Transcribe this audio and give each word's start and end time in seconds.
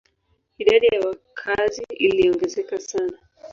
Idadi 0.57 0.85
ya 0.87 0.99
wakazi 1.07 1.83
iliongezeka 1.89 2.79
sana. 2.79 3.17